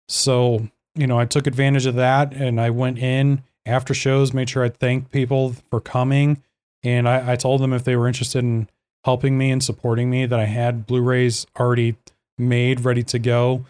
So, 0.09 0.69
you 0.95 1.07
know, 1.07 1.19
I 1.19 1.25
took 1.25 1.47
advantage 1.47 1.87
of 1.87 1.95
that 1.95 2.33
and 2.33 2.61
I 2.61 2.71
went 2.71 2.99
in 2.99 3.43
after 3.67 3.95
shows, 3.95 4.33
made 4.33 4.51
sure 4.51 4.65
I 4.65 4.69
thanked 4.69 5.11
people 5.11 5.55
for 5.71 5.81
coming. 5.81 6.43
And 6.83 7.09
I, 7.09 7.33
I 7.33 7.37
told 7.37 7.61
them 7.61 7.73
if 7.73 7.85
they 7.85 7.97
were 7.97 8.07
interested 8.07 8.41
in 8.41 8.69
helping 9.05 9.39
me 9.39 9.51
and 9.51 9.63
supporting 9.63 10.11
me 10.11 10.27
that 10.27 10.39
I 10.39 10.45
had 10.45 10.87
Blu-rays 10.87 11.47
already 11.59 11.97
made, 12.37 12.85
ready 12.85 13.03
to 13.05 13.19
go 13.19 13.65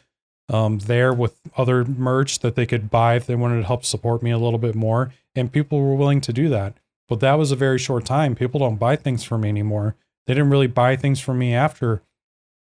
um, 0.49 0.79
there 0.81 1.13
with 1.13 1.41
other 1.57 1.85
merch 1.85 2.41
that 2.41 2.55
they 2.55 2.67
could 2.67 2.91
buy 2.91 3.15
if 3.15 3.27
they 3.27 3.35
wanted 3.35 3.61
to 3.61 3.67
help 3.67 3.85
support 3.85 4.23
me 4.23 4.31
a 4.31 4.39
little 4.39 4.59
bit 4.59 4.75
more. 4.75 5.13
And 5.35 5.53
people 5.53 5.81
were 5.81 5.95
willing 5.95 6.21
to 6.23 6.33
do 6.33 6.49
that. 6.51 6.77
But 7.09 7.21
that 7.21 7.35
was 7.35 7.53
a 7.53 7.57
very 7.57 7.79
short 7.79 8.05
time. 8.05 8.35
People 8.35 8.61
don't 8.61 8.77
buy 8.77 8.97
things 8.97 9.25
from 9.25 9.43
me 9.43 9.49
anymore. 9.49 9.97
They 10.27 10.35
didn't 10.35 10.51
really 10.51 10.67
buy 10.67 10.97
things 10.97 11.21
from 11.21 11.39
me 11.39 11.55
after, 11.55 12.03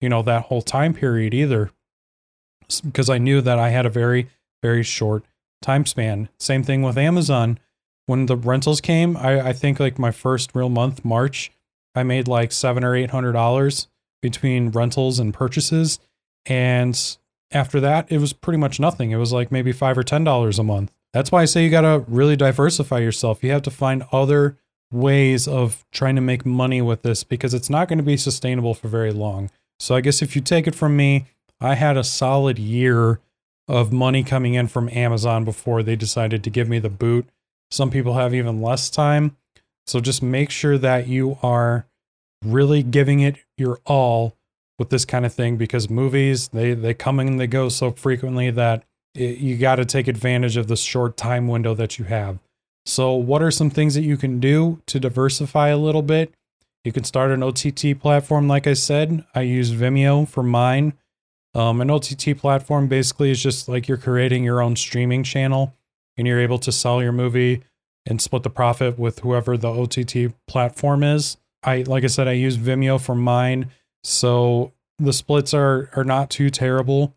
you 0.00 0.08
know, 0.08 0.22
that 0.22 0.44
whole 0.44 0.62
time 0.62 0.94
period 0.94 1.32
either. 1.32 1.70
Because 2.84 3.08
I 3.08 3.18
knew 3.18 3.40
that 3.40 3.58
I 3.58 3.68
had 3.68 3.86
a 3.86 3.90
very, 3.90 4.28
very 4.62 4.82
short 4.82 5.24
time 5.60 5.86
span. 5.86 6.28
Same 6.38 6.62
thing 6.62 6.82
with 6.82 6.98
Amazon. 6.98 7.58
When 8.06 8.26
the 8.26 8.36
rentals 8.36 8.80
came, 8.80 9.16
I, 9.16 9.48
I 9.48 9.52
think 9.52 9.78
like 9.78 9.98
my 9.98 10.10
first 10.10 10.54
real 10.54 10.68
month, 10.68 11.04
March, 11.04 11.52
I 11.94 12.02
made 12.02 12.26
like 12.26 12.50
seven 12.50 12.82
or 12.82 12.96
eight 12.96 13.10
hundred 13.10 13.32
dollars 13.32 13.86
between 14.20 14.70
rentals 14.70 15.18
and 15.18 15.32
purchases. 15.32 16.00
And 16.46 16.98
after 17.52 17.78
that, 17.80 18.10
it 18.10 18.18
was 18.18 18.32
pretty 18.32 18.58
much 18.58 18.80
nothing. 18.80 19.12
It 19.12 19.16
was 19.16 19.32
like 19.32 19.52
maybe 19.52 19.72
five 19.72 19.96
or 19.96 20.02
ten 20.02 20.24
dollars 20.24 20.58
a 20.58 20.64
month. 20.64 20.92
That's 21.12 21.30
why 21.30 21.42
I 21.42 21.46
say 21.46 21.64
you 21.64 21.70
gotta 21.70 22.04
really 22.08 22.36
diversify 22.36 22.98
yourself. 22.98 23.42
You 23.42 23.50
have 23.52 23.62
to 23.62 23.70
find 23.70 24.04
other 24.12 24.56
ways 24.92 25.48
of 25.48 25.84
trying 25.90 26.14
to 26.16 26.20
make 26.20 26.44
money 26.44 26.82
with 26.82 27.02
this 27.02 27.24
because 27.24 27.54
it's 27.54 27.70
not 27.70 27.88
going 27.88 27.98
to 27.98 28.04
be 28.04 28.16
sustainable 28.16 28.74
for 28.74 28.88
very 28.88 29.12
long. 29.12 29.50
So 29.80 29.94
I 29.94 30.00
guess 30.00 30.22
if 30.22 30.36
you 30.36 30.42
take 30.42 30.66
it 30.66 30.74
from 30.74 30.96
me, 30.96 31.26
I 31.60 31.74
had 31.74 31.96
a 31.96 32.04
solid 32.04 32.58
year 32.58 33.20
of 33.66 33.92
money 33.92 34.22
coming 34.22 34.54
in 34.54 34.68
from 34.68 34.88
Amazon 34.90 35.44
before 35.44 35.82
they 35.82 35.96
decided 35.96 36.44
to 36.44 36.50
give 36.50 36.68
me 36.68 36.78
the 36.78 36.90
boot. 36.90 37.28
Some 37.70 37.90
people 37.90 38.14
have 38.14 38.34
even 38.34 38.60
less 38.60 38.90
time. 38.90 39.36
So 39.86 40.00
just 40.00 40.22
make 40.22 40.50
sure 40.50 40.78
that 40.78 41.08
you 41.08 41.38
are 41.42 41.86
really 42.44 42.82
giving 42.82 43.20
it 43.20 43.36
your 43.56 43.80
all 43.86 44.36
with 44.78 44.90
this 44.90 45.04
kind 45.04 45.24
of 45.24 45.32
thing 45.32 45.56
because 45.56 45.88
movies 45.88 46.48
they 46.48 46.74
they 46.74 46.92
come 46.92 47.20
and 47.20 47.38
they 47.38 47.46
go 47.46 47.68
so 47.68 47.92
frequently 47.92 48.50
that 48.50 48.84
it, 49.14 49.38
you 49.38 49.56
got 49.56 49.76
to 49.76 49.84
take 49.84 50.08
advantage 50.08 50.56
of 50.56 50.68
the 50.68 50.76
short 50.76 51.16
time 51.16 51.48
window 51.48 51.74
that 51.74 51.98
you 51.98 52.04
have. 52.06 52.38
So 52.84 53.14
what 53.14 53.42
are 53.42 53.50
some 53.50 53.70
things 53.70 53.94
that 53.94 54.02
you 54.02 54.16
can 54.16 54.40
do 54.40 54.80
to 54.86 54.98
diversify 54.98 55.68
a 55.68 55.76
little 55.76 56.02
bit? 56.02 56.34
You 56.84 56.92
can 56.92 57.04
start 57.04 57.30
an 57.30 57.42
OTT 57.42 58.00
platform 58.00 58.48
like 58.48 58.66
I 58.66 58.74
said. 58.74 59.24
I 59.34 59.42
use 59.42 59.70
Vimeo 59.70 60.28
for 60.28 60.42
mine. 60.42 60.94
Um, 61.54 61.80
an 61.80 61.90
OTT 61.90 62.36
platform 62.38 62.88
basically 62.88 63.30
is 63.30 63.42
just 63.42 63.68
like 63.68 63.86
you're 63.86 63.98
creating 63.98 64.42
your 64.42 64.62
own 64.62 64.74
streaming 64.74 65.22
channel 65.22 65.76
and 66.16 66.26
you're 66.26 66.40
able 66.40 66.58
to 66.58 66.72
sell 66.72 67.02
your 67.02 67.12
movie 67.12 67.62
and 68.06 68.20
split 68.20 68.42
the 68.42 68.50
profit 68.50 68.98
with 68.98 69.20
whoever 69.20 69.56
the 69.56 69.68
OTT 69.68 70.34
platform 70.46 71.02
is. 71.02 71.36
I 71.62 71.82
like 71.82 72.04
I 72.04 72.08
said, 72.08 72.26
I 72.26 72.32
use 72.32 72.56
Vimeo 72.56 73.00
for 73.00 73.14
mine, 73.14 73.70
so 74.02 74.72
the 74.98 75.12
splits 75.12 75.54
are 75.54 75.90
are 75.94 76.04
not 76.04 76.30
too 76.30 76.50
terrible, 76.50 77.14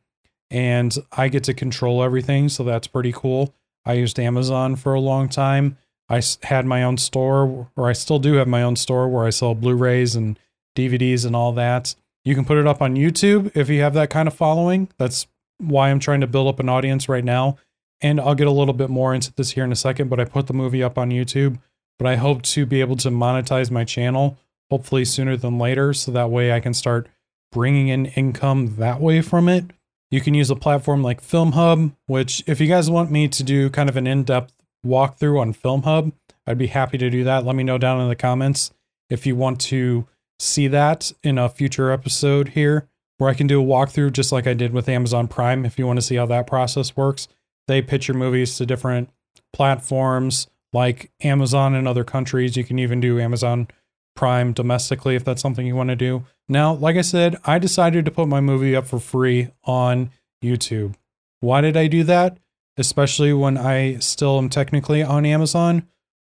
and 0.50 0.96
I 1.12 1.28
get 1.28 1.44
to 1.46 1.54
control 1.54 2.04
everything, 2.04 2.50
so 2.50 2.64
that's 2.64 2.88
pretty 2.88 3.12
cool. 3.12 3.54
I 3.86 3.94
used 3.94 4.20
Amazon 4.20 4.76
for 4.76 4.94
a 4.94 5.00
long 5.00 5.30
time. 5.30 5.78
I 6.10 6.22
had 6.44 6.66
my 6.66 6.84
own 6.84 6.98
store, 6.98 7.70
or 7.76 7.90
I 7.90 7.94
still 7.94 8.20
do 8.20 8.34
have 8.34 8.48
my 8.48 8.64
own 8.64 8.76
store 8.76 9.08
where 9.10 9.26
I 9.26 9.32
sell 9.32 9.56
Blu-rays 9.56 10.16
and 10.16 10.40
DVDs 10.76 11.26
and 11.26 11.36
all 11.36 11.52
that. 11.54 11.96
You 12.24 12.36
can 12.36 12.46
put 12.46 12.58
it 12.58 12.68
up 12.68 12.82
on 12.82 12.96
YouTube 12.96 13.52
if 13.56 13.70
you 13.70 13.82
have 13.82 13.94
that 13.94 14.10
kind 14.10 14.28
of 14.28 14.34
following. 14.34 14.90
That's 14.98 15.28
why 15.58 15.90
I'm 15.90 16.00
trying 16.00 16.22
to 16.22 16.28
build 16.28 16.48
up 16.48 16.60
an 16.60 16.70
audience 16.70 17.08
right 17.08 17.24
now 17.24 17.58
and 18.02 18.20
I'll 18.20 18.36
get 18.36 18.48
a 18.48 18.52
little 18.52 18.74
bit 18.74 18.90
more 18.90 19.14
into 19.14 19.34
this 19.34 19.52
here 19.52 19.64
in 19.64 19.72
a 19.72 19.76
second, 19.76 20.10
but 20.10 20.20
I 20.20 20.26
put 20.26 20.48
the 20.48 20.54
movie 20.54 20.84
up 20.84 20.98
on 20.98 21.12
YouTube. 21.12 21.60
But 21.98 22.08
I 22.08 22.16
hope 22.16 22.42
to 22.44 22.66
be 22.66 22.82
able 22.82 22.98
to 22.98 23.10
monetize 23.10 23.72
my 23.72 23.86
channel 23.86 24.38
hopefully 24.70 25.06
sooner 25.06 25.38
than 25.38 25.58
later. 25.58 25.94
So 25.94 26.12
that 26.12 26.30
way 26.30 26.52
I 26.52 26.60
can 26.60 26.74
start 26.74 27.08
bringing 27.52 27.88
in 27.88 28.08
income 28.08 28.76
that 28.76 29.00
way 29.00 29.22
from 29.22 29.48
it. 29.48 29.66
You 30.16 30.22
can 30.22 30.34
use 30.34 30.50
a 30.50 30.56
platform 30.56 31.04
like 31.04 31.22
FilmHub, 31.22 31.94
which, 32.08 32.42
if 32.48 32.62
you 32.62 32.68
guys 32.68 32.90
want 32.90 33.12
me 33.12 33.28
to 33.28 33.44
do 33.44 33.70
kind 33.70 33.90
of 33.90 33.98
an 33.98 34.08
in 34.08 34.24
depth 34.24 34.54
walkthrough 34.88 35.42
on 35.42 35.54
FilmHub, 35.54 36.14
I'd 36.48 36.58
be 36.58 36.68
happy 36.68 36.98
to 36.98 37.10
do 37.10 37.26
that. 37.26 37.44
Let 37.44 37.58
me 37.58 37.64
know 37.64 37.78
down 37.78 38.00
in 38.00 38.08
the 38.08 38.16
comments 38.16 38.72
if 39.10 39.26
you 39.26 39.36
want 39.36 39.60
to 39.62 40.08
see 40.40 40.70
that 40.70 41.12
in 41.22 41.38
a 41.38 41.50
future 41.50 41.92
episode 41.92 42.48
here, 42.48 42.88
where 43.18 43.30
I 43.30 43.34
can 43.34 43.46
do 43.46 43.62
a 43.62 43.66
walkthrough 43.66 44.14
just 44.14 44.32
like 44.32 44.48
I 44.48 44.54
did 44.54 44.72
with 44.72 44.88
Amazon 44.88 45.28
Prime 45.28 45.66
if 45.66 45.78
you 45.78 45.86
want 45.86 45.98
to 45.98 46.06
see 46.06 46.16
how 46.16 46.28
that 46.28 46.48
process 46.48 46.96
works. 46.96 47.28
They 47.68 47.82
pitch 47.82 48.08
your 48.08 48.16
movies 48.16 48.56
to 48.56 48.66
different 48.66 49.10
platforms 49.52 50.48
like 50.72 51.12
Amazon 51.24 51.76
in 51.76 51.88
other 51.88 52.06
countries. 52.06 52.56
You 52.56 52.64
can 52.64 52.80
even 52.80 53.02
do 53.02 53.20
Amazon 53.20 53.68
Prime 54.16 54.54
domestically 54.54 55.16
if 55.16 55.24
that's 55.24 55.42
something 55.42 55.68
you 55.68 55.76
want 55.76 55.90
to 55.90 55.96
do. 55.96 56.26
Now, 56.48 56.74
like 56.74 56.96
I 56.96 57.02
said, 57.02 57.38
I 57.44 57.60
decided 57.60 58.06
to 58.06 58.12
put 58.12 58.28
my 58.28 58.42
movie 58.42 58.76
up 58.76 58.88
for 58.88 59.00
free 59.00 59.50
on 59.64 60.12
YouTube. 60.44 60.96
Why 61.40 61.62
did 61.62 61.76
I 61.76 61.88
do 61.88 62.04
that? 62.04 62.38
Especially 62.78 63.34
when 63.34 63.58
I 63.58 64.00
still 64.00 64.38
am 64.38 64.50
technically 64.50 65.04
on 65.04 65.26
Amazon. 65.26 65.88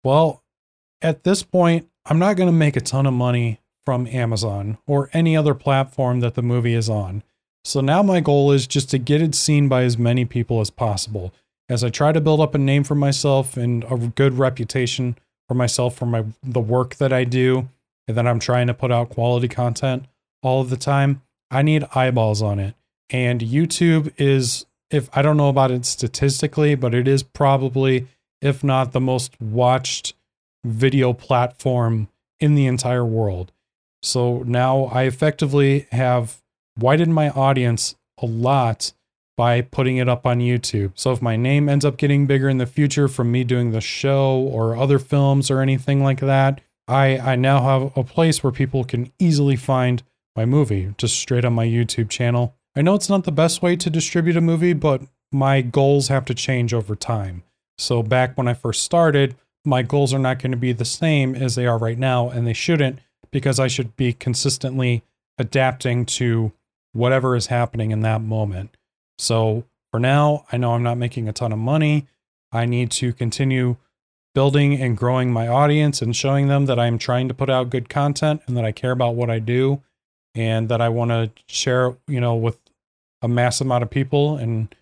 Well, 0.04 0.42
at 1.02 1.24
this 1.24 1.42
point, 1.42 1.88
I'm 2.04 2.18
not 2.18 2.36
going 2.36 2.48
to 2.48 2.52
make 2.52 2.76
a 2.76 2.80
ton 2.80 3.06
of 3.06 3.14
money 3.14 3.60
from 3.84 4.06
Amazon 4.06 4.78
or 4.86 5.10
any 5.12 5.36
other 5.36 5.54
platform 5.54 6.20
that 6.20 6.34
the 6.34 6.42
movie 6.42 6.74
is 6.74 6.88
on. 6.88 7.22
So 7.64 7.80
now 7.80 8.02
my 8.02 8.20
goal 8.20 8.52
is 8.52 8.66
just 8.66 8.90
to 8.90 8.98
get 8.98 9.22
it 9.22 9.34
seen 9.34 9.68
by 9.68 9.82
as 9.82 9.98
many 9.98 10.24
people 10.24 10.60
as 10.60 10.70
possible 10.70 11.32
as 11.68 11.82
I 11.82 11.90
try 11.90 12.12
to 12.12 12.20
build 12.20 12.40
up 12.40 12.54
a 12.54 12.58
name 12.58 12.84
for 12.84 12.94
myself 12.94 13.56
and 13.56 13.84
a 13.84 13.96
good 13.96 14.34
reputation 14.34 15.18
for 15.48 15.54
myself 15.54 15.96
for 15.96 16.06
my 16.06 16.24
the 16.42 16.60
work 16.60 16.96
that 16.96 17.12
I 17.12 17.24
do 17.24 17.68
and 18.08 18.16
that 18.16 18.26
I'm 18.26 18.38
trying 18.38 18.66
to 18.66 18.74
put 18.74 18.92
out 18.92 19.10
quality 19.10 19.48
content 19.48 20.06
all 20.42 20.60
of 20.60 20.70
the 20.70 20.76
time. 20.76 21.22
I 21.50 21.62
need 21.62 21.84
eyeballs 21.94 22.42
on 22.42 22.58
it. 22.58 22.74
And 23.10 23.40
YouTube 23.40 24.12
is, 24.18 24.66
if 24.90 25.08
I 25.16 25.22
don't 25.22 25.36
know 25.36 25.48
about 25.48 25.70
it 25.70 25.84
statistically, 25.86 26.74
but 26.74 26.94
it 26.94 27.06
is 27.06 27.22
probably, 27.22 28.06
if 28.40 28.64
not 28.64 28.92
the 28.92 29.00
most 29.00 29.40
watched 29.40 30.14
video 30.64 31.12
platform 31.12 32.08
in 32.40 32.54
the 32.54 32.66
entire 32.66 33.04
world. 33.04 33.52
So 34.02 34.42
now 34.44 34.84
I 34.84 35.04
effectively 35.04 35.86
have 35.92 36.42
widened 36.78 37.14
my 37.14 37.30
audience 37.30 37.96
a 38.18 38.26
lot 38.26 38.92
by 39.36 39.60
putting 39.60 39.98
it 39.98 40.08
up 40.08 40.26
on 40.26 40.40
YouTube. 40.40 40.92
So 40.94 41.12
if 41.12 41.20
my 41.20 41.36
name 41.36 41.68
ends 41.68 41.84
up 41.84 41.96
getting 41.96 42.26
bigger 42.26 42.48
in 42.48 42.58
the 42.58 42.66
future 42.66 43.06
from 43.06 43.30
me 43.30 43.44
doing 43.44 43.70
the 43.70 43.80
show 43.80 44.36
or 44.38 44.76
other 44.76 44.98
films 44.98 45.50
or 45.50 45.60
anything 45.60 46.02
like 46.02 46.20
that, 46.20 46.60
I, 46.88 47.18
I 47.18 47.36
now 47.36 47.60
have 47.62 47.96
a 47.96 48.04
place 48.04 48.42
where 48.42 48.52
people 48.52 48.84
can 48.84 49.12
easily 49.18 49.56
find 49.56 50.02
my 50.34 50.44
movie 50.44 50.94
just 50.98 51.18
straight 51.18 51.44
on 51.44 51.52
my 51.52 51.66
YouTube 51.66 52.08
channel. 52.08 52.54
I 52.74 52.82
know 52.82 52.94
it's 52.94 53.08
not 53.08 53.24
the 53.24 53.32
best 53.32 53.62
way 53.62 53.76
to 53.76 53.90
distribute 53.90 54.36
a 54.36 54.40
movie, 54.40 54.72
but 54.72 55.02
my 55.32 55.60
goals 55.60 56.08
have 56.08 56.24
to 56.26 56.34
change 56.34 56.72
over 56.72 56.94
time. 56.94 57.42
So 57.78 58.02
back 58.02 58.36
when 58.36 58.48
I 58.48 58.54
first 58.54 58.82
started, 58.82 59.36
my 59.64 59.82
goals 59.82 60.14
are 60.14 60.18
not 60.18 60.38
going 60.38 60.52
to 60.52 60.56
be 60.56 60.72
the 60.72 60.84
same 60.84 61.34
as 61.34 61.56
they 61.56 61.66
are 61.66 61.78
right 61.78 61.98
now, 61.98 62.28
and 62.30 62.46
they 62.46 62.52
shouldn't 62.52 63.00
because 63.30 63.58
I 63.58 63.66
should 63.66 63.96
be 63.96 64.12
consistently 64.12 65.02
adapting 65.38 66.06
to 66.06 66.52
whatever 66.92 67.34
is 67.36 67.46
happening 67.46 67.90
in 67.90 68.00
that 68.00 68.22
moment. 68.22 68.76
So 69.18 69.64
for 69.90 70.00
now, 70.00 70.44
I 70.52 70.56
know 70.56 70.72
I'm 70.72 70.82
not 70.82 70.98
making 70.98 71.28
a 71.28 71.32
ton 71.32 71.52
of 71.52 71.58
money. 71.58 72.06
I 72.52 72.66
need 72.66 72.90
to 72.92 73.12
continue 73.12 73.76
building 74.34 74.80
and 74.80 74.96
growing 74.96 75.32
my 75.32 75.48
audience 75.48 76.02
and 76.02 76.14
showing 76.14 76.48
them 76.48 76.66
that 76.66 76.78
I'm 76.78 76.98
trying 76.98 77.28
to 77.28 77.34
put 77.34 77.48
out 77.48 77.70
good 77.70 77.88
content 77.88 78.42
and 78.46 78.56
that 78.56 78.64
I 78.64 78.72
care 78.72 78.90
about 78.90 79.14
what 79.14 79.30
I 79.30 79.38
do 79.38 79.82
and 80.34 80.68
that 80.68 80.80
I 80.80 80.90
want 80.90 81.10
to 81.10 81.30
share, 81.48 81.96
you 82.06 82.20
know, 82.20 82.34
with 82.34 82.58
a 83.22 83.28
mass 83.28 83.60
amount 83.60 83.82
of 83.82 83.90
people 83.90 84.36
and 84.36 84.74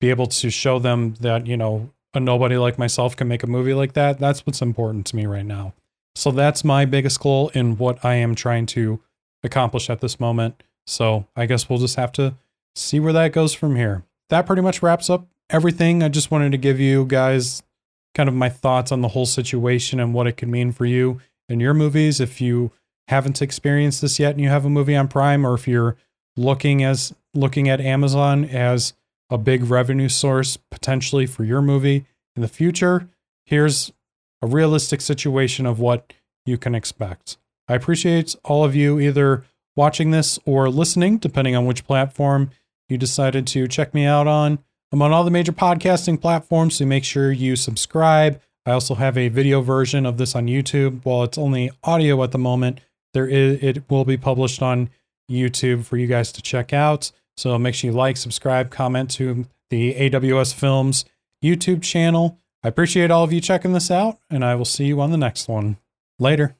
be 0.00 0.08
able 0.08 0.26
to 0.26 0.50
show 0.50 0.78
them 0.78 1.14
that, 1.20 1.46
you 1.46 1.56
know, 1.56 1.90
a 2.14 2.20
nobody 2.20 2.56
like 2.56 2.78
myself 2.78 3.14
can 3.14 3.28
make 3.28 3.42
a 3.42 3.46
movie 3.46 3.74
like 3.74 3.92
that. 3.92 4.18
That's 4.18 4.46
what's 4.46 4.62
important 4.62 5.06
to 5.06 5.16
me 5.16 5.26
right 5.26 5.44
now. 5.44 5.74
So 6.14 6.30
that's 6.30 6.64
my 6.64 6.84
biggest 6.84 7.20
goal 7.20 7.50
in 7.54 7.76
what 7.78 8.04
I 8.04 8.14
am 8.14 8.34
trying 8.34 8.66
to 8.66 9.00
accomplish 9.42 9.88
at 9.90 10.00
this 10.00 10.18
moment. 10.18 10.62
So 10.86 11.26
I 11.36 11.46
guess 11.46 11.68
we'll 11.68 11.78
just 11.78 11.96
have 11.96 12.12
to 12.12 12.34
see 12.74 13.00
where 13.00 13.12
that 13.12 13.32
goes 13.32 13.54
from 13.54 13.76
here. 13.76 14.04
That 14.30 14.46
pretty 14.46 14.62
much 14.62 14.82
wraps 14.82 15.10
up 15.10 15.26
everything. 15.50 16.02
I 16.02 16.08
just 16.08 16.30
wanted 16.30 16.52
to 16.52 16.58
give 16.58 16.80
you 16.80 17.04
guys 17.04 17.62
kind 18.14 18.28
of 18.28 18.34
my 18.34 18.48
thoughts 18.48 18.92
on 18.92 19.00
the 19.00 19.08
whole 19.08 19.26
situation 19.26 20.00
and 20.00 20.14
what 20.14 20.26
it 20.26 20.36
could 20.36 20.48
mean 20.48 20.72
for 20.72 20.86
you 20.86 21.20
and 21.48 21.60
your 21.60 21.74
movies. 21.74 22.20
If 22.20 22.40
you 22.40 22.72
haven't 23.08 23.42
experienced 23.42 24.00
this 24.00 24.18
yet 24.18 24.32
and 24.32 24.40
you 24.40 24.48
have 24.48 24.64
a 24.64 24.70
movie 24.70 24.96
on 24.96 25.08
Prime, 25.08 25.46
or 25.46 25.54
if 25.54 25.68
you're 25.68 25.96
looking 26.36 26.82
as 26.82 27.14
looking 27.34 27.68
at 27.68 27.80
Amazon 27.80 28.44
as 28.44 28.94
a 29.30 29.38
big 29.38 29.64
revenue 29.64 30.08
source 30.08 30.56
potentially 30.56 31.26
for 31.26 31.44
your 31.44 31.62
movie 31.62 32.06
in 32.36 32.42
the 32.42 32.48
future, 32.48 33.08
here's 33.44 33.92
a 34.40 34.46
realistic 34.46 35.00
situation 35.00 35.66
of 35.66 35.78
what 35.78 36.12
you 36.44 36.58
can 36.58 36.74
expect. 36.74 37.36
I 37.68 37.74
appreciate 37.74 38.34
all 38.44 38.64
of 38.64 38.74
you 38.74 38.98
either 38.98 39.44
watching 39.76 40.10
this 40.10 40.38
or 40.44 40.68
listening, 40.68 41.18
depending 41.18 41.56
on 41.56 41.64
which 41.64 41.86
platform 41.86 42.50
you 42.88 42.98
decided 42.98 43.46
to 43.48 43.68
check 43.68 43.94
me 43.94 44.04
out 44.04 44.26
on. 44.26 44.58
I'm 44.92 45.02
on 45.02 45.12
all 45.12 45.24
the 45.24 45.30
major 45.30 45.52
podcasting 45.52 46.20
platforms, 46.20 46.76
so 46.76 46.84
make 46.84 47.04
sure 47.04 47.32
you 47.32 47.56
subscribe. 47.56 48.40
I 48.66 48.72
also 48.72 48.94
have 48.94 49.16
a 49.16 49.28
video 49.28 49.60
version 49.60 50.06
of 50.06 50.18
this 50.18 50.36
on 50.36 50.46
YouTube. 50.46 51.04
While 51.04 51.24
it's 51.24 51.38
only 51.38 51.70
audio 51.82 52.22
at 52.22 52.32
the 52.32 52.38
moment, 52.38 52.80
there 53.14 53.26
is 53.26 53.62
it 53.62 53.90
will 53.90 54.04
be 54.04 54.16
published 54.16 54.62
on 54.62 54.90
YouTube 55.30 55.84
for 55.84 55.96
you 55.96 56.06
guys 56.06 56.30
to 56.32 56.42
check 56.42 56.72
out. 56.72 57.10
So 57.36 57.58
make 57.58 57.74
sure 57.74 57.90
you 57.90 57.96
like, 57.96 58.16
subscribe, 58.16 58.70
comment 58.70 59.10
to 59.12 59.46
the 59.70 59.94
AWS 59.94 60.54
Films 60.54 61.04
YouTube 61.42 61.82
channel. 61.82 62.38
I 62.62 62.68
appreciate 62.68 63.10
all 63.10 63.24
of 63.24 63.32
you 63.32 63.40
checking 63.40 63.72
this 63.72 63.90
out, 63.90 64.18
and 64.30 64.44
I 64.44 64.54
will 64.54 64.64
see 64.64 64.84
you 64.84 65.00
on 65.00 65.10
the 65.10 65.16
next 65.16 65.48
one. 65.48 65.78
Later. 66.18 66.54